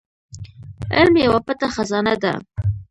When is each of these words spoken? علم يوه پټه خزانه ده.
علم 0.95 1.15
يوه 1.25 1.39
پټه 1.47 1.67
خزانه 1.75 2.13
ده. 2.23 2.33